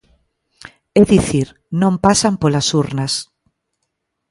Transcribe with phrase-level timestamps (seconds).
[0.99, 1.47] É dicir,
[1.81, 3.13] non pasan polas urnas.